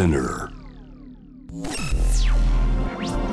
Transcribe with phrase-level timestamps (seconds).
[0.00, 0.48] Spinner.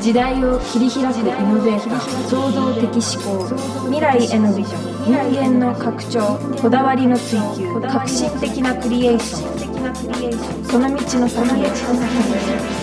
[0.02, 3.48] 時代を切り開くイノベーター創造的思考
[3.86, 11.68] 未来へのビジョン人間の拡張こだわりの追求革新的なクリエーションその道の先へ。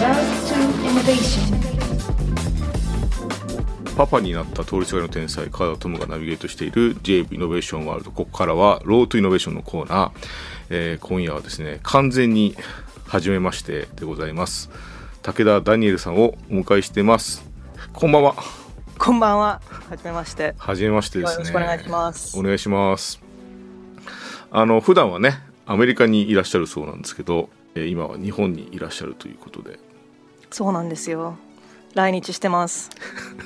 [0.01, 1.75] Love
[3.97, 10.13] パパになった通りすがりの天才川田十夢がナビゲートしている JV イノベーションワールドここからはロート INNOVATION のコーナー、
[10.71, 12.57] えー今夜はですね完全に
[13.15, 14.71] 初めましてでございます
[15.23, 17.45] 武田ダニエルさんをお迎えしてます
[17.93, 18.35] こんばんは
[18.99, 19.61] こんばんは。
[19.89, 20.55] はじめまして。
[20.59, 23.21] はじめましてですねよろしくお願いしますお願いします
[24.51, 29.79] あの普段はねアメリカにいらっしゃるそうなんですけどえー今は日本にいらっしゃるということで
[30.51, 31.37] そうなんですよ。
[31.95, 32.91] 来日してます。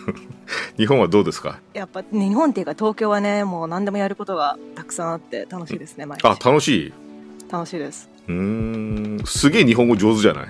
[0.79, 1.59] 日本はどうですか？
[1.75, 6.25] やっぱ日本っていうか東京はね、もう何でもやることがたくさんあって楽しいですね、毎日。
[6.27, 6.93] あ楽しい？
[7.51, 8.09] 楽しいです。
[8.29, 9.27] うーん。
[9.27, 10.49] すげえ日本語上手じゃない？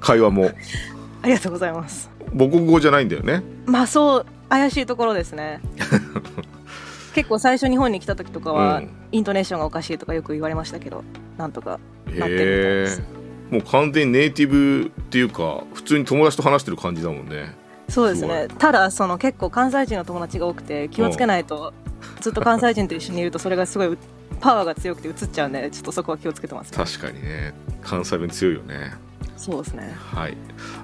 [0.00, 0.50] 会話も。
[1.22, 2.10] ありがとうございます。
[2.36, 3.42] 母国語じゃないんだよね？
[3.66, 5.60] まあそう、怪しいところですね。
[7.14, 8.90] 結構最初日本に来た時とかは、うん。
[9.12, 11.04] イントネーションがおかしいとかよく言われましたけど、
[11.36, 11.78] なんとかなっ
[12.08, 13.02] てるみたいへです。
[13.50, 17.54] えもう完全にネイティブっていうか普通に友達と話してる感じだもんね。
[17.90, 18.48] そうですすね。
[18.58, 21.74] ただ、その結構関西人の友達が多くて気をつけないと、
[22.22, 23.98] ずっと関西人と一緒にいるとそれがすごい
[24.42, 27.54] パワーが強くて映っちゃうんで、ちょっとそこは気をつけてます、確かにね。
[27.80, 28.92] 関西弁強いよね。
[29.36, 29.92] そうですね。
[29.96, 30.36] はい。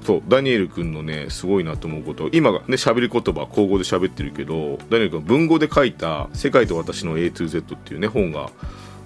[0.05, 2.28] そうダニエル君のねすごいなと思うこと。
[2.33, 8.50] 今がね喋り言葉口語で喋ってるけどダニエル君は文語で書いた「世界と私の A to Z」っていうね本が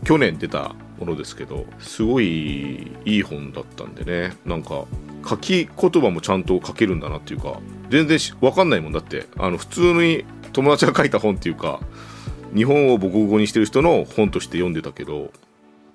[0.05, 4.37] 去年出たものですけどすごいいい本だったんでね。
[4.47, 4.85] なんか
[5.29, 7.59] 書き言葉もちゃんと書けるんだなっていうか
[7.91, 8.93] 全然し分かんないもん。
[8.93, 11.81] だってあの普通に友達が書いた本っていうか
[12.55, 15.33] 日本を母国語にしてる人の本として読んでたけど。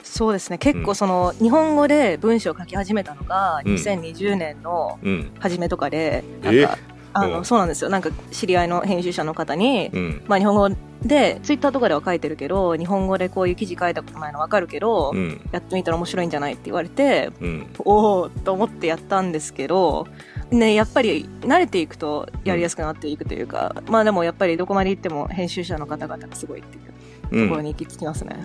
[0.04, 0.58] そうですね。
[0.58, 3.74] 結構その、日本語で文章を書き始めたのが、うん。
[3.76, 6.78] 2020年のうん初めとかで、えなんか、
[7.14, 7.46] あの、うん。
[7.46, 7.90] そうなんですよ。
[7.90, 10.24] なんか、知り合いの編集者の方に、うん。
[10.28, 10.70] まあ日本語
[11.04, 15.42] で、ツイッターとかでは書いてるけど、日本語でこういう記事書いたことないのわかるけど、うん。
[15.52, 17.68] やってみたら面白いんじゃないって言われて、うん。
[17.80, 20.08] おおと思ってやったんですけど、
[20.52, 27.48] ね、やっぱり慣れていくとやりやすくなっていくというか、まあでもやっぱりどこまで行っても編集者の方々がすごいっていううん。
[27.48, 28.36] ところに行き着きますね。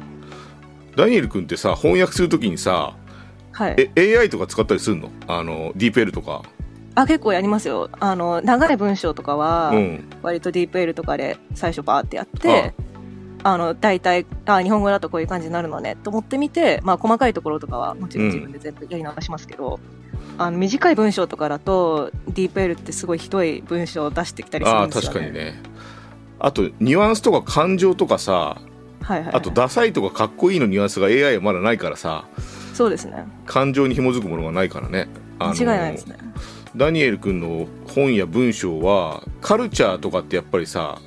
[0.96, 2.96] ダニエル君ってさ翻訳するときにさ
[3.52, 3.90] はい。
[3.96, 5.10] え AI とか使ったりするの？
[5.26, 6.42] あの DeepL とか。
[6.94, 7.88] あ、結構やりますよ。
[8.00, 10.10] あの、長い文章とかは、うん。
[10.20, 12.74] 割と DeepL とかで最初バーってやって、
[13.44, 18.26] あの、大体、あ、日本語だとこういう感じになるのね、と思ってみて、まあ、細かいところとかはもちろん。
[18.26, 19.80] 自分で全部やり直しますけど、
[20.38, 25.18] あの、短い文章とかだと、DeepL ってすごいひどい文章を出してきたりするああんですよ、ね。
[25.20, 25.32] 確かに。
[25.32, 25.72] ね
[26.44, 28.60] あとニュアンスとか感情とかさ
[29.02, 29.34] はいはい、はい。
[29.36, 32.24] あとダサいとかかっこいいのニュアンスが AI はまだないからさ
[32.74, 33.26] そうですね。
[33.46, 36.16] 感情に紐づくものがないからね間違いないですね。
[36.74, 40.98] ダニエル君の本や文章はカルチャーとかってやっぱりさ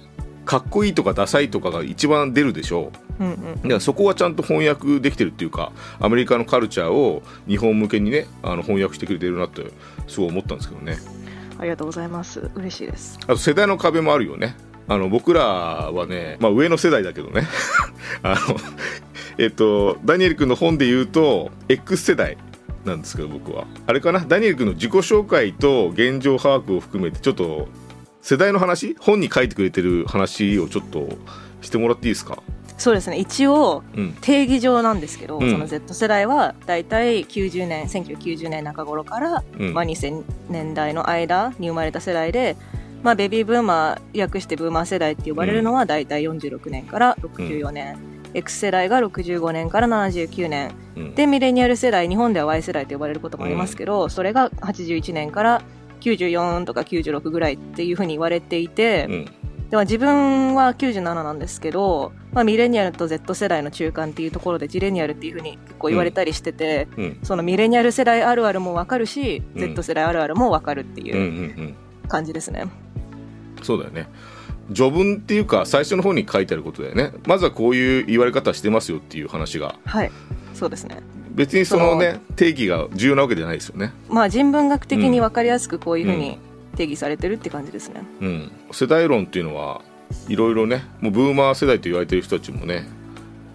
[0.46, 3.56] かっこいいとかダサいとかが一番出るでしょうんうん。
[3.56, 9.72] だからそこはちゃんと翻訳できてるっていうかアメリカのカルチャーを日本向けにねあの翻訳してくれてるなって
[10.08, 10.98] すごい思ったんですけどね
[11.58, 12.50] ありがとうございます。
[12.56, 13.18] 嬉しいです。
[13.24, 14.56] あと世代の壁もあるよね
[14.88, 17.48] あの僕らはね、まあ、上の世代だけどね
[18.22, 18.58] あの
[19.38, 22.38] えっとダニエル君の本で言うと X 世代
[22.84, 24.20] なんですけど僕はあれかな？
[24.20, 27.68] ダニエル君の自己紹介と現状把握を含めてちょっと
[28.28, 28.96] 世代の話？
[29.00, 31.10] 本に書いてくれてる話をちょっと
[31.62, 32.42] してもらっていいですか？
[32.76, 33.20] そうですね。
[33.20, 34.18] 一応、うん。
[34.20, 35.52] 定義上なんですけど、うん。
[35.52, 39.76] その Z 世代はだいたい90年1990年中頃から、うん。
[39.76, 42.58] まあ、2000年代の間に生まれた世代で、
[43.04, 47.96] まあ、ベビーブーマー略してブーマー世代って呼ばれるのはだいたい46年から64年、
[48.34, 50.72] X 世代が65年から79年。
[50.96, 51.14] うん。
[51.14, 55.62] でミレニアル世代日本では Y 世代と呼ばれることもありますけど、それが81年から
[56.00, 59.26] 94とか96ぐらいっていうふうに言われていて、うん。
[59.70, 67.20] では自分は97なんですけど、まあ、ミレニアルと Z 世代の中間っていうところでジレニアルっていうふうに結構言われたりしてて、うん。
[67.24, 69.60] そのミレニアル世代あるあるもわかるし、うん。
[69.60, 71.76] Z 世代あるあるもわかるってうんういうん。
[72.08, 72.66] 感じですね。
[73.64, 74.08] そうだよね。
[74.74, 77.12] 序文っていうか最初の方に書いてあることだよね。
[77.28, 79.76] まずはこういう言われ方してますよっていう話が。
[79.86, 80.12] はい。
[80.54, 81.02] そうですね。
[81.36, 83.92] 別にそのね定義が重要なわけじゃないですよね。
[84.10, 86.40] まあ人文学的にわかりやすくこういうふうに
[86.76, 88.02] 定義されてるって感じですね。
[88.22, 88.52] うん。
[88.72, 89.82] 世代論っていうのは
[90.28, 92.88] いろいろねもうブーマー世代と言われてる人たちもね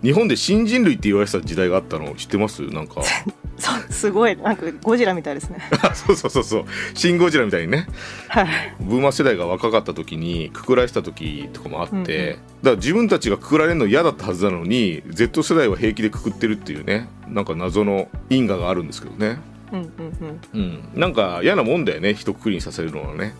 [0.03, 2.62] 日本で新人類って言われてた時代があったの知ってます？
[2.67, 3.03] なんか
[3.61, 5.59] そう、すごい、なんかゴジラみたいですね。
[5.95, 6.65] そうそうそうそう。
[6.95, 7.87] シン・ゴジラみたいにね。
[8.29, 8.47] はい。
[8.81, 12.07] ブーマー世代が若かった時にくくられてた時とかもあって、うんうん。
[12.07, 19.39] だから自分たちがくくられるの嫌だったはずなのに Z 世代は平気でくくってるっていうねなんか謎の因果があるんですけどね。
[19.73, 20.59] うんうんうん。
[20.61, 23.35] うん、なんか嫌なもんだよね一括りにさせるのはね。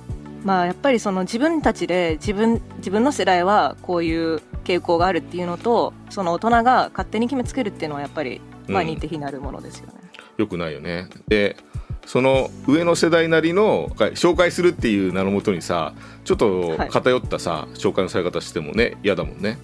[0.45, 8.89] まあやっぱりその自分たちで自分自分の世代はこういう傾向があるっていうのとその大人が勝手に決めつけるっていうのはやっぱりまあうん。
[8.89, 10.00] 似て非なるものですよね。
[10.41, 11.09] よくないよね。
[11.29, 11.57] で
[12.07, 15.95] その上の世代なりの紹介するっていう名のもとにさ
[16.25, 19.59] ちょっと偏ったさ、紹介のされ方してもね嫌だもんね。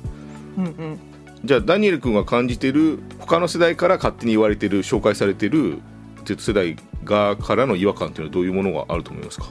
[0.57, 0.99] うんうん。
[1.45, 5.79] じゃあダニエル君が感じてる他の世代から勝手に言われてる紹介されてる
[6.25, 9.47] Z 世代側からの違和感っていうのはどういうものがあると思いますか？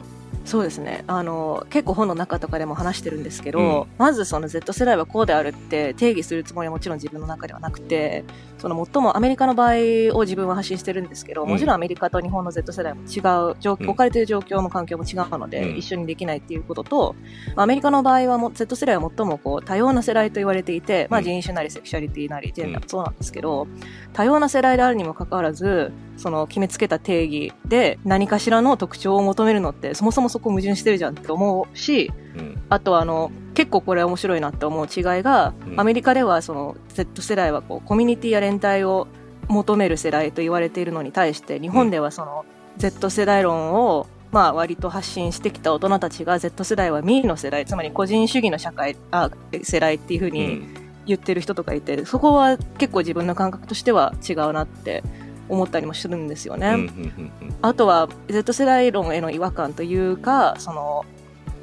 [0.46, 1.04] そうですね。
[1.08, 3.88] あの結構本の中とかでも話してるんですけど、うん。
[3.98, 8.24] まずその Z 世代はこうであるって定義するつもりはもちろん自分の中ではなくて
[8.60, 11.50] その最もアメリカの場合を自分は発信してるんですけど、うん。
[11.50, 13.20] もちろんアメリカと日本の Z 世代も違
[13.52, 13.90] う状うん。
[13.90, 15.78] 置かれている状況も環境も違うので、うん。
[15.78, 17.16] 一緒にできないっていうことと
[17.56, 21.26] アメリカの場合はも Z 世代は最もこう多様な世代と言われていて、まあ、うん。
[21.26, 23.68] 人種なりセクシャリティなりジェンダーもそうなんですけど、
[24.14, 32.62] 多様な世代であるにもかかわらずその決めつけた定義で何かしらの特徴を求めるのってそもそもそこ矛盾してるじゃんって思うしうん。
[32.70, 35.80] あとはあの結構これ面白いなって思う違いが、うん。
[35.80, 39.08] アメリカではその Z 世代はこうコミュニティや連帯を
[39.48, 42.46] 求める世代と言われているのに対して日本ではその
[42.78, 49.30] Z 世代論をまあ割と発信してきた大人たちが Z 世代はミーの世代つまり個人主義の社会あ
[49.62, 50.86] 世代っていうふううにん。
[51.08, 55.04] 言ってる人とかいて、そこは結構自分の感覚としては違うなって
[55.50, 56.68] 思ったりもするんですよね。
[56.68, 61.06] うんうんうんあとは Z 世代論への違和感というかその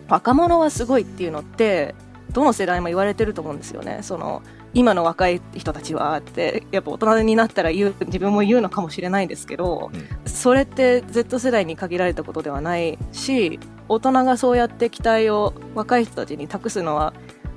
[0.08, 1.94] 若者はすごいっていうのって
[2.32, 4.00] どの世代も言われてると思うんですよね。
[4.02, 4.42] その
[4.74, 9.90] 今の若い人たちはってやっぱ大人になったら言う自分も言うのかもしれないですけど、
[10.24, 17.12] それって Z 世代に限られたことではないし大人がそうやって期待を若い人たちに託すのは、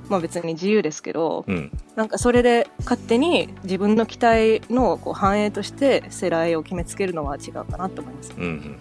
[0.08, 1.70] まあ、別に自由ですけど、うん。
[1.96, 8.32] なんかそれで勝手に自分の期待のこう反映として世代を決めつけるのは違うかなと思います。
[8.36, 8.76] うんうんうん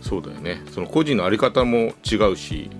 [0.00, 0.62] そうだよね。
[0.70, 2.70] その個人の在り方も違うし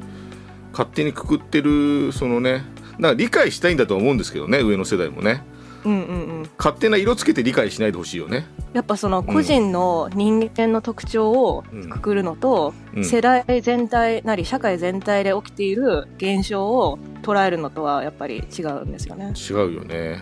[0.73, 5.43] 勝手にくくってるそのねだから理解したいんだと思うんですけどね上の世代もね
[5.85, 8.47] うんうんうん、勝手な色つけて理解しないでほしいよね。
[8.73, 13.05] やっぱその個人の人間の特徴をくくるのと、うん。
[13.05, 19.33] 世代全体なり社会全体で起きている現象を捉えるのとはやっぱり違うんですよね。
[19.37, 20.21] 違うよね。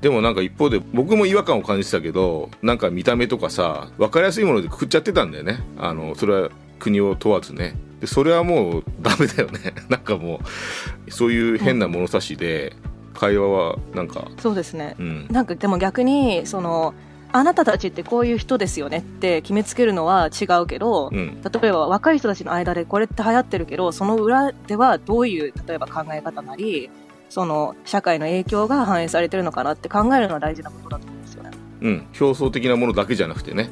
[0.00, 5.60] でもなんか一方で僕も違和感を感じてたけどなんか見た目とかさ分かりやすいものでくくっちゃってたんだよね。
[5.78, 7.76] あのそれは国を問わずね。
[8.00, 9.74] でそれはもうダメだよね。
[9.88, 10.40] なんかも
[11.06, 12.74] うそういう変な物差しで
[13.14, 14.96] 会話はなんかそうですね。
[14.98, 15.28] うん。
[15.30, 16.94] なんかでも逆にその
[17.32, 21.40] あなたたちってこういう人ですよねって決めつけるのは違うけど、うん。
[21.42, 26.90] 例えば若い人たちの間でこれって流行ってるけどその裏ではどういう例えば考え方なり
[27.30, 31.50] その社会の影響が反映されてるのかなって考えるのは大事なことだと思うんですよね。
[31.80, 32.06] うん。
[32.12, 33.70] 競争的なものだけじゃなくてね。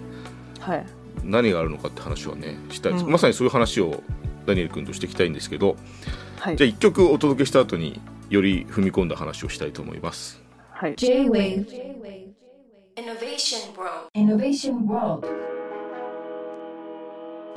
[0.60, 0.86] はい、
[1.24, 3.12] 何があるのかって話はねしたいです、うん。
[3.12, 4.02] まさにそういう話を
[4.46, 5.76] ダニエル君としていきたいんですけど
[6.38, 6.56] はい。
[6.56, 10.42] じゃあ1曲お届けした後により踏み込んだ話をしたいと思います。
[10.70, 11.66] はい、J-Wave
[12.96, 15.28] Innovation World Innovation World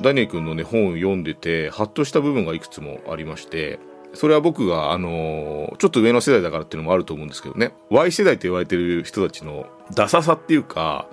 [0.02, 3.78] ダニエル君のね本を読んでてハッとした部分がいくつもありまして
[4.14, 7.74] それは僕が、あのーちょっと上の世代だからっていうのもあると思うんですけどね。
[7.90, 11.08] Y 世代って言われてる人たちのダサさっていうか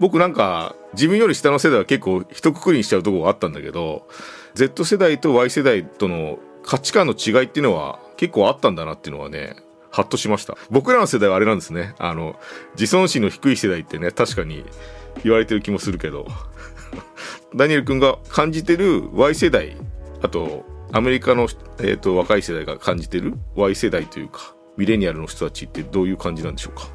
[0.00, 4.06] 僕なんか自分より下の世代は結構一括りにしちゃうところがあったんだけど
[4.54, 9.56] Z 世代と Y 世代との価値観の違いっていうのは結構あったんだなっていうのはね
[9.90, 10.56] ハッとしました。
[10.70, 11.94] 僕らの世代はあれなんですね。
[11.98, 12.36] あの
[12.74, 14.64] 自尊心の低い世代ってね確かに
[15.22, 16.26] 言われてる気もするけど。
[17.54, 19.76] ダニエル君が感じてる Y 世代
[20.22, 26.88] あとアメリカの、えー、と若い世代が感じてる Y 世代というかミレニアルの人たちってどういう感じなんでしょうか？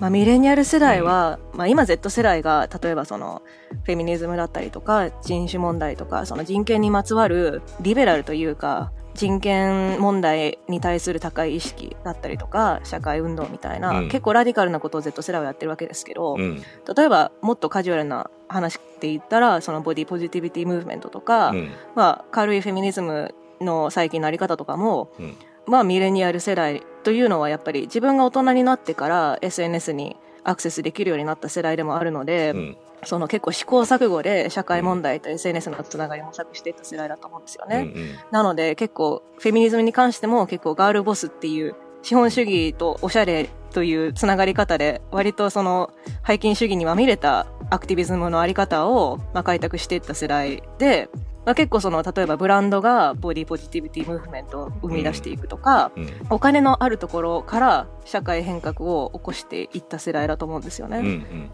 [0.00, 3.42] まあ、ミレニアル世代は、まあ、今 Z 世代が例えばその
[3.84, 14.08] フェミニズムだったりとか人種問題とかその人権にまつわるリベラルというか人権問題に対する高い意識だったりとか社会運動みたいな、うん。
[14.08, 16.62] 結構ラディカルなことを Z 世代はやってるわけですけど、うん。
[16.96, 21.70] 例えばもっとカジュアルな話で言ったらそのボディポジティビティムーブメントとか、うん。
[21.96, 25.36] まあ、軽いフェミニズムの最近のあり方とかも、うん
[25.66, 37.90] まあ、ミレニアル世代というのはやっぱり自分が大人になってから SNS にアクセスできるようになった世代でもあるので、うんその結構試行錯誤で社会問題と SNS のつながりを模索していった世代だと思うんですよね。
[37.94, 45.90] うんうんなので結構フェミニズムに関しても結構ガールボスっていう資本主義とおしゃれというつながり方で割とその
[46.26, 51.08] 背筋主義にまみれたアクティビズムのあり方をまあ開拓していった世代で、
[51.44, 56.10] まあ、結構その例えばブランドがボディポジティビティムーブメントを生み出していくとか、うん。
[56.30, 60.98] お金のあるところから社会変革を起こしていった世代だと思うんですよね。
[60.98, 61.50] うんうん。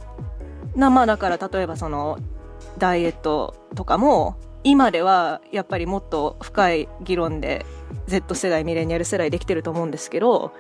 [0.75, 2.19] なまあだから例えばその
[2.79, 7.65] ダイエットとかも今ではやっぱりもっと深い議論で
[8.09, 10.53] Z 世代ミレニアル世代できてると思うんですけど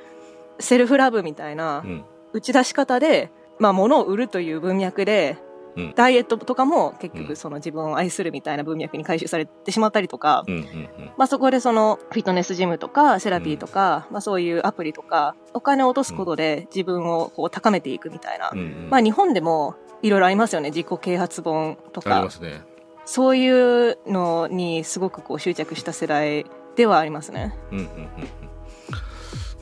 [0.58, 2.04] セルフラブみたいなうん。
[2.36, 5.38] 打ち出し方で、まあ、物を売るという文脈で、
[5.76, 5.92] うん。
[5.94, 7.22] ダイエットとかも結うん。
[7.22, 18.88] 局その自分を愛するみたいな文脈に回収されてしまったりとか、うんうんまあ、そこでそのフィットネスジムとかセラピーとか、まあ、そういうアプリとかお金を落とすことで自分をこう高めていくみたいな、うんうん。
[18.90, 22.62] まあ、日本でもいろいろありますよね自己啓発本とありかますね。
[23.04, 27.56] そういうのにすごくこう執着した世代ではありますね。
[27.70, 28.08] うんうんうんうん。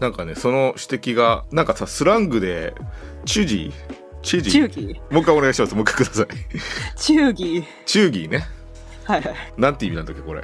[0.00, 2.74] なんかねその指摘がなんかさスラングで
[3.26, 3.72] チュジ
[4.24, 5.74] チュジ忠義もう一回お願いします。
[5.74, 6.26] もう一回ください。
[6.96, 8.46] 忠義チューギーね。
[9.04, 9.34] はいはい。
[9.58, 10.42] なんて意味なんだっけこれ、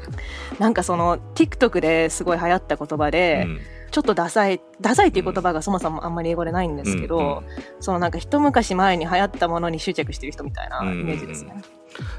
[0.59, 3.61] なんかその TikTok ですごい流行った言葉で、うん。
[3.91, 7.27] ちょっとダサい、ダサいっていう言葉がそもそもあんまり英語でないんですけど、うん。
[7.27, 7.45] うん。
[7.81, 11.63] そのなんか一昔前に流行ったものに執着してる人みたいなイメージですね。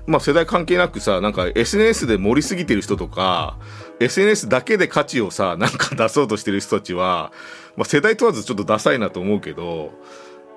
[0.05, 3.57] まあ世代関係なくさなんか SNS で盛りすぎてる人とか
[3.99, 7.31] SNS だけで価値をさなんか出そうとしてる人たちは、
[7.77, 9.93] まあ、世代問わずちょっとダサいなと思うけど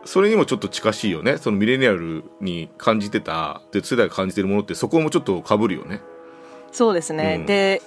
[0.04, 1.38] それにもちょっと近しいよね。
[1.38, 6.00] そのミレニアルに感じてた Z 世代が感じてるものってそこもちょっと被るよね。
[6.72, 7.36] そうですね。
[7.40, 7.46] うん。
[7.46, 7.82] で、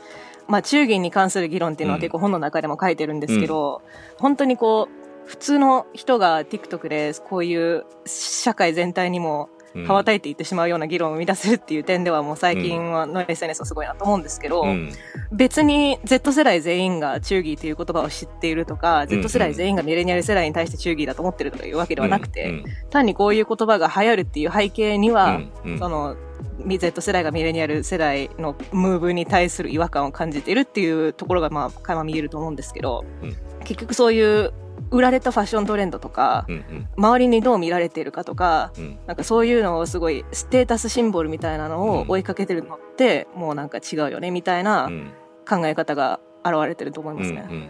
[0.48, 2.02] まあ中銀に関する議論っていうのはうん。
[2.02, 3.82] 結構本の中でも書いてるんですけど、
[4.18, 14.92] 本当にこう、普通の人が TikTok でこういう社会全体にもうん羽ばたいていってしまうような議論を生み出せるっていう点ではもう最近はの SNS はすごいなと思うんですけど、うん。
[15.32, 25.42] 別に Z 世代全員が忠義という言葉を知っているとか、うん Z 世代全員がミレニアル世代に対して忠義だと思ってるとかいうわけではなくて、うん単にこういう言葉が流行るっていう背景には、
[25.78, 26.16] その、
[26.64, 33.36] み Z 世代がミレニアル世代のムーブに対する違和感を感じているっていうところが、まあ、垣間見えると思うんですけど、うん。
[33.64, 34.54] 結局そういう
[34.92, 36.90] 売られたファッショントレンドとか、うんうん。
[36.98, 39.00] 周りにどう見られているかとか、うん。
[39.06, 41.90] なんかそういうのをすごいステータスシンボルみたいなのうん。
[41.90, 45.12] を追いかけてるのって、もうなんか違うよねみたいなうん。
[45.48, 47.46] 考え方が現れてると思いますね。
[47.50, 47.70] うんうん。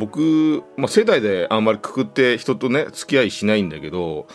[0.00, 4.26] 僕、まあ、世代であんまりくくって人とね付き合いしないんだけど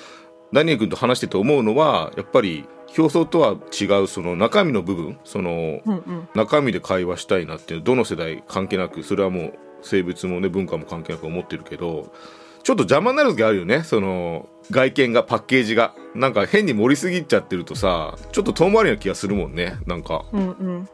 [0.56, 2.66] ダニエル君と話してて思うのはやっぱり
[2.98, 6.30] 表層とは違うその中身の部分そのうんうん。
[6.34, 12.14] 中身で会話したいなっていうどの世代関係なくそれはもう生物もね文化も関係なく思ってるけど
[12.64, 13.84] ちょっと邪魔になる時あるよね。
[13.84, 19.78] その外見がパッケージがなんか変に盛りすぎちゃってるとさちょっと遠回りな気がするもんね。
[19.86, 20.90] なんかうんうん。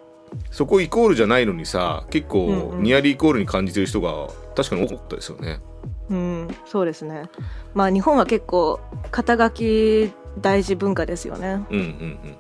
[0.50, 2.84] そこイコールじゃないのにさ結構うんうん。
[2.84, 5.60] ニアリーイコールに感じてる人が確かに多かったですよね。
[5.84, 6.01] うん、
[6.66, 7.30] そうですね。
[7.74, 8.80] まあ日本は結構
[9.12, 11.66] 肩書き大事文化ですよね。
[11.70, 11.84] うんうん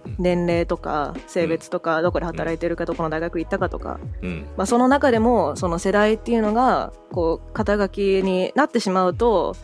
[0.05, 9.55] うん年齢とか性別とかどこで働いてるかどこの大学行ったかとか、うんうんまあ、その中でもその世代っていうのがこう肩書きになってしまうと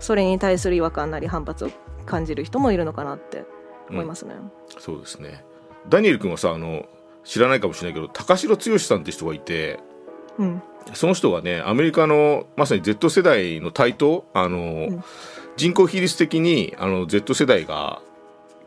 [0.00, 1.70] それに対する違和感なり反発を
[2.04, 3.44] 感じる人もいるのかなって
[3.88, 4.34] 思いますね。
[4.78, 5.44] そうですね。
[5.88, 6.84] ダニエル君はさあの
[7.24, 9.80] 知らないかもしれないけど高城剛さんって人がいて
[10.38, 10.62] うん
[10.94, 15.04] その人がねアメリカのまさに Z 世代の台頭あの、ん。
[15.56, 18.00] 人口比率的にあの Z 世代が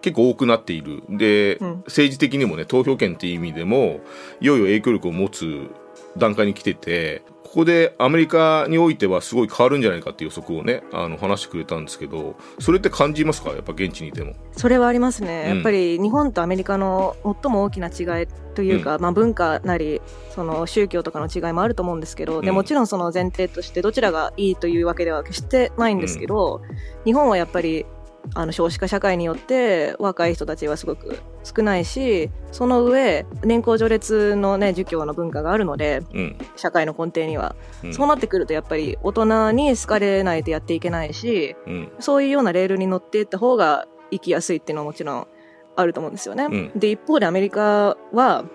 [0.01, 1.03] 結構多くなっている。
[1.09, 1.75] で、うん。
[1.85, 4.01] 政治的にもね投票権っていう意味でも
[4.39, 5.69] いよいよ影響力を持つ
[6.17, 7.23] 段階に来てて
[7.55, 13.51] ここでアメリカにおいてはすごい変わるんじゃないかっていう予測をねあの話してくれたんですけどそれって感じますか？
[13.51, 14.33] やっぱ現地にいても。
[14.51, 15.55] それはありますね、うん。
[15.55, 22.55] やっぱり日本とアメリカの最も大きな違いというか、まあ、文化なりその宗教とかの違いもあると思うんですけど、でうん。
[22.55, 26.61] もちろんその前提としてどちらがいいというわけでは決してないんですけど、
[27.05, 27.85] 日本はやっぱり
[28.33, 36.37] あの少子化社会によって若い人たちはすごく少ないしその上年功序列の、ね、儒教の文化があるのでうん。
[36.55, 37.93] 社会の根底には、うん。
[37.93, 41.91] そうなってくるとやっぱり大人に好かれないとやっていけないしうん。
[41.99, 45.27] そういうようなレールに乗っていった方が生きやすいっていうのはもちろん
[45.75, 46.45] あると思うんですよね。
[46.45, 46.71] うん。
[46.75, 48.45] で、一方でアメリカは、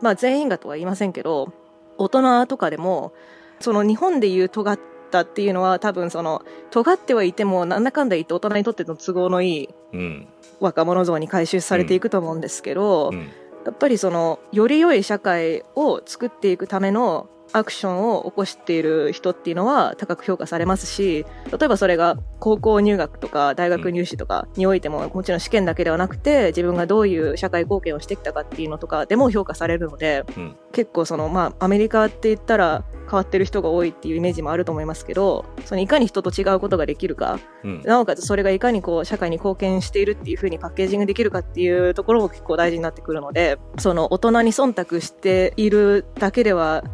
[0.00, 1.52] まあ全員がとは言いませんけど、
[1.98, 3.12] 大人とかでも、
[3.60, 4.78] その日本でいう尖っ
[5.10, 10.28] たっていうのは多分その、尖ってはいてもなんだかんだ言って大人にとっての都合のいいうん。
[10.60, 13.28] 若者像に回収されていくと思うんですけど、うん。
[13.64, 30.56] やっぱりその、より良い社会を作っていくためのアクションを起こしている人っていうのは高く評価されますし、例えばそれが高校入学とか大学入試とかにおいても、もちろん試験だけではなくて、自分がどういう社会貢献をしてきたかっていうのとかでも評価されるので、うん。
[30.72, 37.82] 結構その、まあ、アメリカって言ったら変わってる人が多いっていうイメージもあると思いますけど、そのいかに人と違うことができるか、うん。
[37.84, 46.84] なおかつそれがいかにこう社会に貢献しているっていう風にパッケージングできるかっていうところも結構大事になってくるので、その大人に忖度しているだけでは、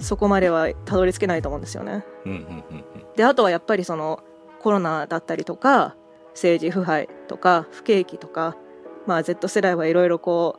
[0.00, 2.04] そこまではたどり着けないと思うんですよね。
[3.16, 4.22] で、あとはやっぱりその
[4.60, 5.96] コロナだったりとか、
[6.32, 8.56] 政治腐敗とか不景気とか、
[9.06, 10.58] まあ、Z 世代はいろいろこ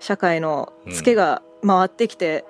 [0.00, 2.44] う社会のツケが回ってきて、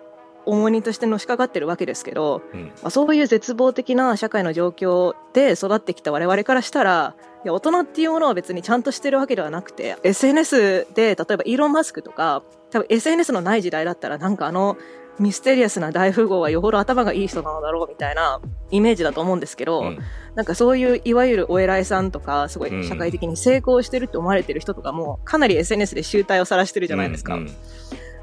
[0.44, 14.76] 重荷としてのしかかってるわけですけど、うんまあ、そういう絶望的な社会の状況で育ってきた我々からしたらいや大人っていうものは別にちゃんとしてるわけではなくて SNS で例えばイーロン・マスクとか多分 SNS のない時代だったらなんかあの
[15.18, 18.40] ミステリアスな大富豪はよほど頭がいい人なのだろうみたいな
[18.70, 19.98] イメージだと思うんですけど、うん
[20.34, 27.34] なんかそういういわゆるお偉いさんとかすごうんい社会的に成功してるって思われてる人とかもかなり SNS で集大を晒してるじゃないですか。
[27.34, 27.50] うん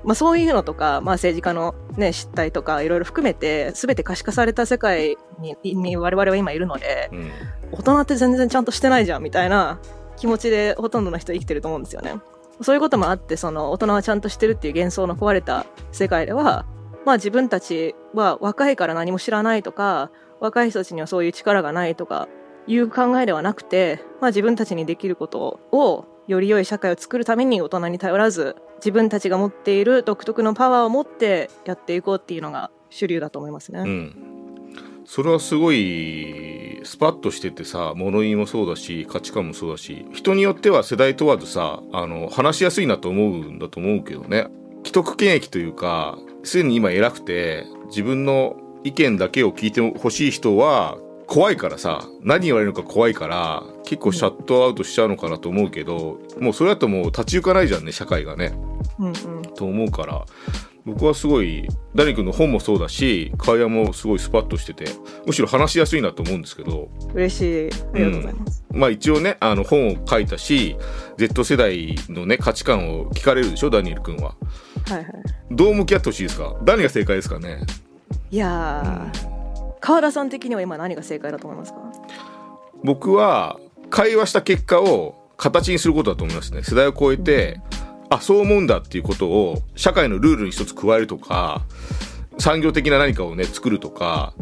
[0.03, 7.31] まあ、そういうのとか、まあ、政治家の、ね、失態とかいろいろ含めて全て可視化された世界にに我々は今いるのでうん
[7.71, 9.79] 大人って全然ちゃんとしてないじゃんみたいな
[10.17, 12.15] 気持ちでほとんどの人生きてると思うんですよね。
[12.61, 16.65] そういうこともあってその大人はちゃんとしてるっていう幻想の壊れた世界では、
[17.09, 22.27] まあ、自分たちは若いから何も知らないとか若い人たちにはそういう力がないとか
[22.67, 33.79] いう考えではなくて、まあ、自分たちにできることをより良い社会を作るために大人に頼らず自分たちが持っている独特のパワーを持ってやっていこうっていうのが主流だと思いますね。
[33.79, 34.25] うん
[35.05, 44.45] それはすごいスパッとしててさ物言いもそうだし価値観もそうだし人によっては世代問わずさあの話しやすいなと思うんだと思うけどね
[44.83, 58.53] 既得権益というかすでに今偉くて自分の意見だけを聞いてほしい人は怖いからさ何言われるのか怖いから結構シャットアウトしちゃうのかなと思うけどもうそれだともう立ち行かないじゃんね社会がね。
[58.97, 60.25] うんうんと思うから
[60.85, 64.85] 僕はすごいダニ君の本もそうだし会話もすごいスパッとしてて
[65.25, 67.69] むしろ話しやすいなと思うんですけど嬉しい。
[67.93, 68.65] ありがとうございます。
[68.71, 70.77] まあ一応ねあの本を書いたし
[71.17, 74.35] Z 世代のね価値観を聞かれるでしょダニエル君は
[74.89, 75.13] はいはい。
[75.51, 76.55] どう向き合ってほしいですか？
[76.65, 77.61] 何が正解ですかね？
[78.31, 81.79] いやー、川田さん的には今何が正解だと思いますか？
[82.83, 86.63] 僕は会話した結果を形にすることだと思いますね。
[86.63, 87.61] 世代を超えて、
[88.09, 91.61] あそう思うんだっていうことを社会のルールに一つ加えるとか
[92.37, 94.33] 産業的な何かをね作るとか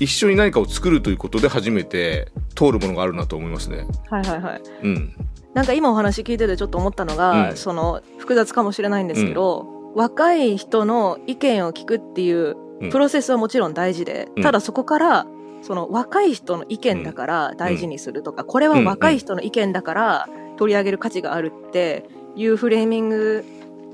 [0.00, 3.86] 一緒に何かを作るということで初めて通るものがあるなと思いますね。
[4.10, 4.62] はいはいはい。
[4.82, 5.14] うん。
[5.54, 7.56] なんか今お話聞いててちょっと思ったのが、うん。
[7.56, 12.90] その複雑かもしれないんですけど、若い人の意見を聞くっていううん。
[12.90, 14.42] プロセスはもちろん大事で、うん。
[14.42, 15.26] ただそこから
[15.62, 22.04] その若い人の意見だから大事にするとか、これは若い人の意見だから取り上げる価値があるって
[22.36, 23.44] いうフレーミング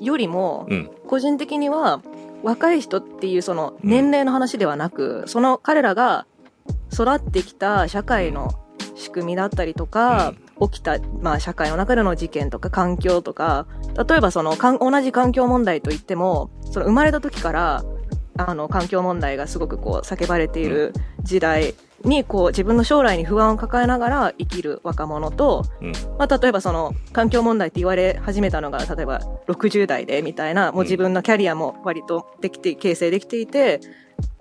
[0.00, 0.90] よりも、うん。
[1.06, 2.02] 個人的には
[2.42, 6.26] 若い人っていうその年齢の話ではなく、その彼らが
[6.92, 8.52] 育ってきた社会の
[8.94, 13.66] 仕組みだったりとか、起きた、まあ、社会の中での事件とか環境とか
[14.08, 17.84] 例えばそのかん同じ環境問題といってもその生まれた時から
[18.36, 25.92] あの環境問題がすごくこう叫ばれている時代にこう自分の将来に不安を抱えながら生きる若者と、うん。
[26.18, 33.80] まあ、例えばその環境問題って言われ始めたのが例えば60代でみたいなもう自分のキャリアも割とできて形成できていて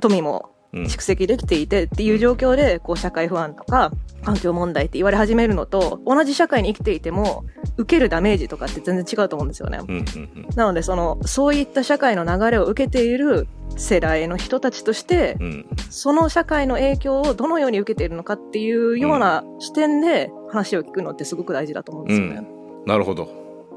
[0.01, 3.91] 富もうん蓄積できていてっていう状況でこう社会不安とか
[4.23, 7.45] 環境問題って言われ始めるのと同じ社会に生きていても
[7.77, 9.79] 受けるダメージとかって全然違うと思うんですよね。
[9.81, 15.45] うんうんなのでそのそういった社会の流れを受けている世代の人たちとしてうん。
[15.45, 22.47] うんその社会の影響をどのように受けているのかっていうような視点で話を聞くのってすごく大事だと思うんですよね。
[22.87, 23.29] なるほど。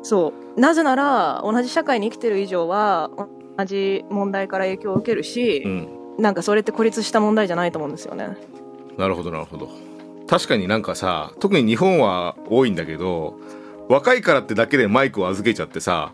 [0.02, 0.61] そう。
[0.61, 3.11] なぜなら同じ社会に生きてる以上は
[3.59, 8.37] 同じ問題から影響を受けるし、うんなんかそれって孤立した問題じゃないと思うんですよね。
[8.96, 9.68] なるほどなるほど
[10.26, 13.38] 確かになんかさ特に日本は多いんだけど
[13.88, 16.12] 若いからってだけでマイクを預けちゃってさ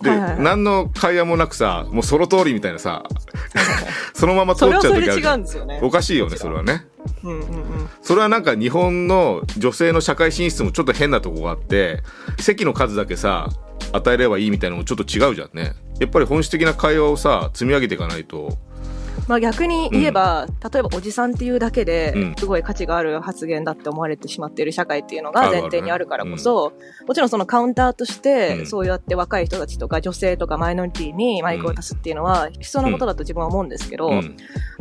[0.00, 3.04] で、はいはいはい何の会話もなくさもうその通りみたいなさ
[4.14, 5.80] そのまま通っちゃうはそれで違時あるじゃうんんですよね。
[5.82, 6.86] おかしいよねそれはね
[7.24, 7.88] うんうんうん。
[8.00, 12.02] それはなんか日本の女性の社会進出もちょっと変なとこがあって
[12.38, 13.48] 席の数だけさ
[13.92, 18.56] 与えればいいみたいなのもちょっと違うじゃんねやっぱり本質的な会話をさ積み上げていかないと
[19.28, 22.34] まあ逆に言えば、例えばおじさんっていうだけでうん。
[22.38, 26.72] すごい価値がある発言だって思われてしまっている社会っていうのが前提にあるからこそ、
[27.06, 28.66] もちろんそのカウンターとして、うん。
[28.66, 34.36] そうやって若い人たちとか女性とかマイノリティにマイクを足すっていうのは必要なことだと自分は思うんですけど、うん。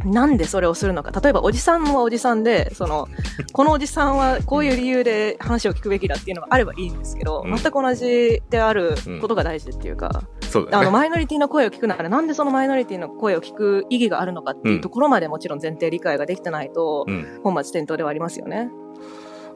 [0.06, 1.20] なんでそれをするのか。
[1.20, 3.08] 例えばおじさんはおじさんで、その、
[3.54, 7.56] このおじさんはこういう理由で話を聞くべきだっていうのがあればいいんですけど、うん。
[7.56, 10.90] 全く同じであることが大事っていうか、あの、そうだよね。
[10.92, 18.70] マイノリティの声を聞くなら、なんでそのマイノリティの声を聞く意義があるのかっていうところまでもちろん前提理解ができてないと、うん本末転倒ではありますよね。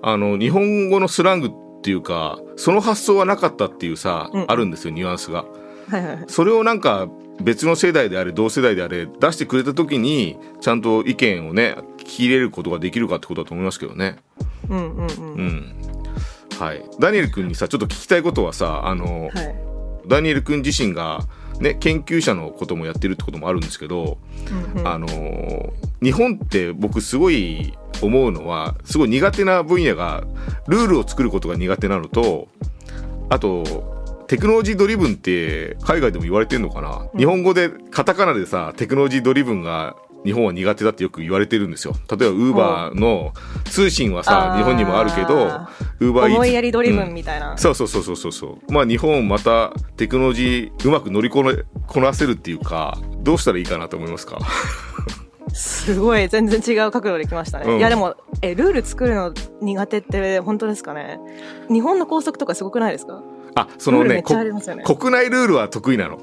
[0.02, 1.52] あの日本語のスラングっ
[1.82, 5.46] ていうかその発想はなかったっていうさ、うんあるんですよニュアンスが
[5.90, 6.26] はいはいはい。
[6.28, 7.08] それをなんか
[7.42, 14.18] 別の世代であれ同世代であれ出してくれた時にちゃんと意見をね聞き入れることができるかってことだと思いますけどね
[14.70, 15.08] うんうんうん。
[15.08, 15.76] うん
[16.60, 19.56] はい、ダニエル君にさちょっと聞きたいことはさあの、はい。
[20.08, 21.22] ダニエル君自身が、
[21.60, 24.18] ね、研究者のこともやってるってこともあるんですけど、
[24.76, 24.88] うんうん。
[24.88, 30.24] あのー日本って僕すごい思うのはすごい苦手な分野が
[30.68, 32.48] ルールを作ることが苦手なのと
[33.30, 37.18] あとテクノロジードリブンって海外でも言われてるのかな、うん。
[37.18, 41.94] 日本語でカタカナでさテクノロジードリブンが日本は苦手だってよく言われてるんですよ。
[42.10, 43.34] 例えばウーバーの
[43.66, 45.46] 通信はさ日本にもあるけど
[46.00, 47.58] ウーバーイーツ思いやりドリブうんンみたいな。
[47.58, 48.74] そうそうそうそうそうそう。
[48.74, 51.54] まあ日本またテクノロジーうまく乗りこな
[51.88, 54.40] こなせるっていうかどうしたらいいかなと思いますか？
[55.54, 57.66] すごい、全然違う角度で来ましたね。
[57.72, 57.78] うん。
[57.78, 61.18] いや、でも、え、ルール作るの苦手って本当ですかね？
[61.70, 63.24] 日本の高速とかすごくないですか？
[63.56, 64.24] あそのねね。
[64.24, 66.20] こ国内ルールは得意なの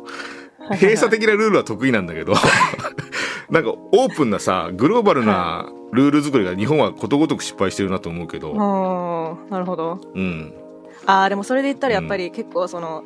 [0.71, 2.35] 閉鎖的なルールは得意なんだけど
[3.51, 8.53] なんかオープンなさグローバルなルール作りが日本はことごとく失敗してるなと思うけど。
[8.53, 10.01] うん、なるほど。
[10.15, 10.55] うん。
[11.07, 13.05] ああ、でもそれで言ったらやっぱり結構その、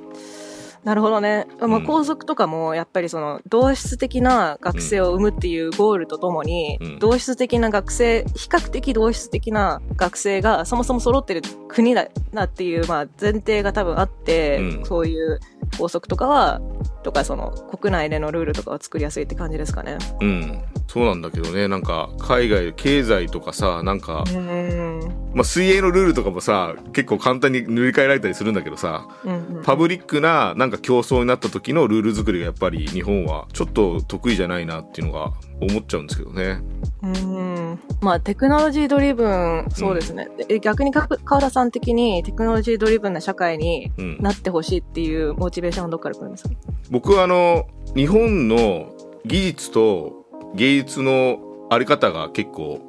[0.84, 1.48] なるほどね。
[1.58, 1.84] まあ、うん。
[1.84, 6.98] 皇族とかもやっぱりその同質的な学生を生むっていうゴールとともに、うん。
[7.00, 14.84] 同質的な学生、比較的同質的な学生がそもそも揃ってる国だなっていうまあ前提が多分あって、うん。
[14.86, 15.40] そういう
[15.78, 16.60] 校則とかは、
[17.02, 19.98] とかその国内でのルールとかを作りやすいって感じですかね。
[20.20, 25.25] うんそうなんだけどねなんか海外経済とかさなんか、うん。
[25.36, 29.62] まあ、水泳のルールとかもさ結構簡単に塗り替えられたりするんだけどさうんうん。
[29.62, 36.62] パブリックななんか競争になった時のルール作りがやっぱり日本はちょっと得意じゃないなっていうのが思っちゃうんですけどね。
[37.02, 37.78] うん。
[38.00, 40.28] まあ、テクノロジードリブン、そうですね。
[40.48, 46.50] で逆にか川田さん的にテクノロジードリブンな社会にうん、なってほしいっていうモチベーションはどっから来るんですか？
[46.90, 48.90] 僕はあの日本の
[49.26, 52.80] 技術と芸術のあり方が結構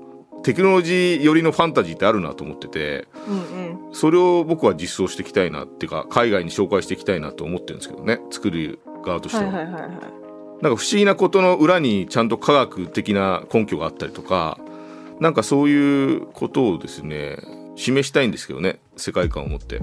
[0.44, 9.52] テクノロジー寄りのファンタジーってあるなと思っててうんそれを僕は実装していきたいなっていうか海外に紹介していきたいなと思ってるんですけどね作る側としては。
[9.52, 9.92] はいはいはいはい。
[9.92, 10.10] なんか
[10.62, 14.58] 不思議なことの裏にちゃんと科学的な根拠があったりとか
[15.20, 17.38] なんかそういうことをですね
[17.76, 19.82] 示したいんですけどね世界観を持って。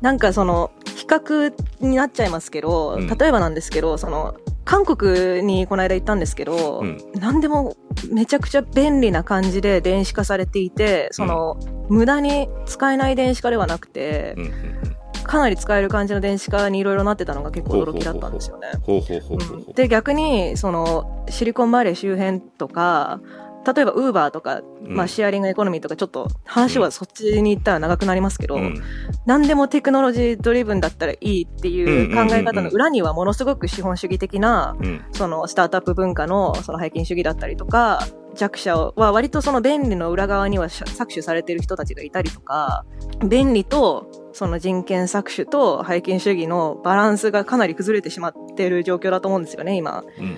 [0.00, 7.76] なんかその、比較になっちゃいますけど、うん例えばなんですけど、その、韓国にこの間行ったんですけど、うん何でも
[8.10, 14.50] めちゃくちゃ便利な感じで電子化されていて、その、無駄に使えない電子化ではなくて、うんうんう
[14.86, 14.90] ん
[15.30, 18.72] かなり使える感じの電子化にいろいろなってたのが結構驚きだったんですよね。
[19.76, 23.20] で、逆に、その、シリコンバレー周辺とか、
[23.66, 24.96] 例えば、ウーバーとか、うん。
[24.96, 28.82] まあ、シェアリングエコノミーとか、ちょっと、話はそっちに行ったら長くなりますけど、うん。
[29.26, 35.04] 何でもテクノロジードリブンだったらいいっていう考え方の裏には、ものすごく資本主義的な、うん。
[35.12, 42.84] その、スタートアップ文化の、その、背筋主義だったりとか、弱者は割とその便利の裏側には搾取されている人たちがいたりとか、
[43.28, 50.04] 便利とその人権搾取と背筋主義のバランスがかなり崩れてしまっている状況だと思うんですよね、今。
[50.18, 50.36] うん。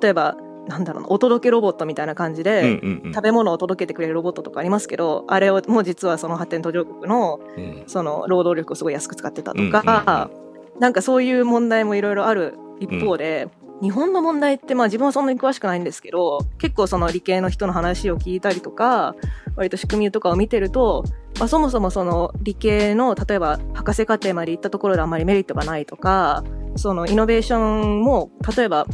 [0.00, 2.80] 例えば、なんだろうな、お届けロボットみたいな感じで、
[3.14, 7.84] 食べ物を届けてくれるロボットとかありますけど、あれをもう実はその発展途上国のうん。
[7.86, 10.30] その労働力をすごい安く使ってたとうんか、
[10.78, 13.48] なんかそういう問題もいろいろある一方で、
[13.82, 19.14] 日本の問題ってまあ自分はそんなに詳しくないんですけど、結構その理系の人の話を聞いたりとか、
[19.56, 21.04] 割と仕組みとかを見てると、
[21.38, 26.44] まあ、そもそもその理系の例えば博士課程まで行ったところであんまりメリットがないとか、
[26.76, 28.86] そのイノベーションも例えば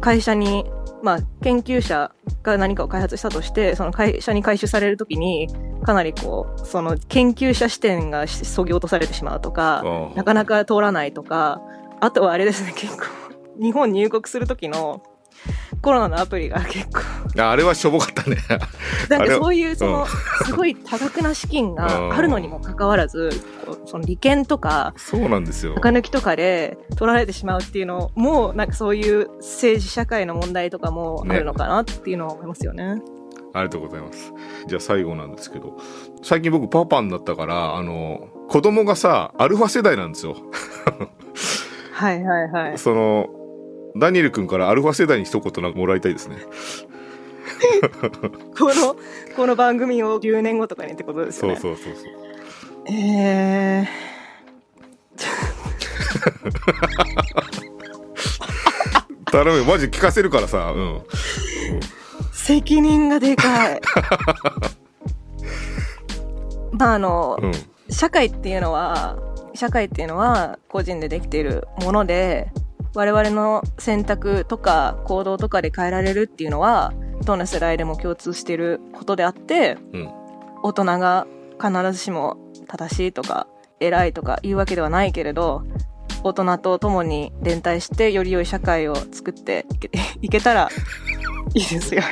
[0.00, 0.64] 会社に
[1.02, 5.48] まあ、研究者が何かを開発したとして、その会社に回収されるときに、
[5.84, 11.60] かなりこう、その研究者視点がそぎ落とされてしまうとか、なかなか通らないとか、
[12.00, 13.04] あとはあれですね、結構、
[13.60, 15.02] 日本入国するときの
[15.82, 17.00] コロナのアプリが結構、
[17.38, 18.38] ああれはしょぼかったね。
[19.08, 20.06] なんかそういう、その、
[20.44, 23.30] すごい多額な資金が あるのにもかかわらず、
[23.84, 25.74] その利権とか、そうなんですよ。
[25.74, 33.02] 中抜きとかで取られてしまうっていうのも、なんかそういう政治社会の問題とかもあるのかなっていうのは思いますよね。
[33.52, 34.32] ありがとうございます。
[34.66, 35.78] じゃあ最後なんですけど
[36.22, 40.36] 最近僕パパになったからあの子供がさアルファ世代なんですよ。
[41.92, 42.76] はいはいはい。
[42.78, 43.30] その
[43.96, 46.36] ダニエル君からアルファ世代に一言なんかもらいたいですね
[48.58, 48.96] この、
[49.36, 51.56] この番組を10年後とかにってことですよね。
[51.56, 52.12] そうそうそうそう。
[52.94, 53.86] えー、
[59.30, 59.64] 頼むよ。
[59.64, 60.72] マジ聞かせるからさ。
[60.74, 61.02] うん。
[62.32, 63.80] 責任がでかい。
[66.72, 67.52] まああの、うん。
[67.90, 69.18] 社会っていうのは、
[69.54, 72.52] 社会っていうのは個人でできているもので、
[72.94, 76.92] 我々の選択とか行動とかで変えられるっていうのは、
[77.24, 80.10] どの世代でも共通していることであって、うん
[80.62, 81.28] 大人が
[81.62, 83.46] 必ずしも正しいとか
[83.78, 85.62] 偉いとか言うわけではないけれど
[86.24, 89.64] 大人と共に連帯してより良い社会を作って
[90.22, 90.68] いけ たら
[91.54, 92.02] いいですよ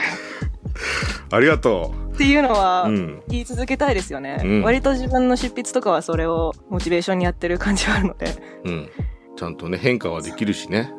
[1.32, 2.88] ありがとっていうのは。
[3.26, 8.26] 言い続けたいですよね、うん割と自分の執筆とかはそれをモチベーションにやってる感じはあるので
[8.64, 8.90] うん。
[9.36, 10.92] ちゃんとね、変化はできるしね。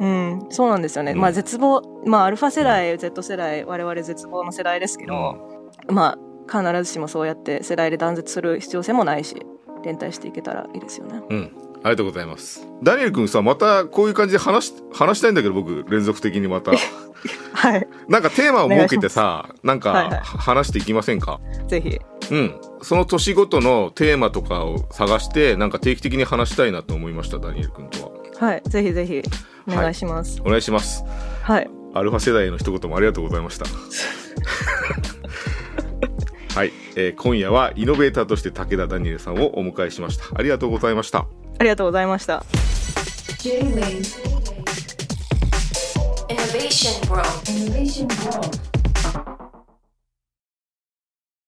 [0.00, 6.18] うんそうなんですよね、うんまあ絶望まあアルファ世代 Z 世代我々絶望の世代ですけど、まあ
[6.50, 9.36] 必ずしもそうやって世代で断絶する必要性もないし
[9.84, 11.52] 連帯していけたらいいですよねうん。
[11.84, 12.66] ありがとうございます。
[12.82, 16.72] ダニエル君さ、またこういう感じで話し、話したいんだけど、僕、連続的にまた。
[17.54, 21.38] はいなんかテーマを設けてさ、なんか、はいはい話していきませんか？
[21.68, 22.00] ぜひ
[22.32, 22.60] うん。
[22.82, 28.10] その年ごとのテーマとかを探して、なんか定期的に話したいなと思いました、ダニエル君とは。
[28.38, 29.22] はいぜひぜひ
[29.66, 31.04] お願いしますお願いします。
[31.42, 33.66] はい、アルファ世代への一言もありがとうございました。
[36.54, 40.24] はい、えー今夜はイノベーターとして武田ダニエルさんをお迎えしました。
[40.34, 41.26] ありがとうございました。
[41.58, 42.44] ありがとうございました
[43.38, 44.38] J-Wave
[46.28, 47.26] Innovation World.
[47.46, 48.77] Innovation World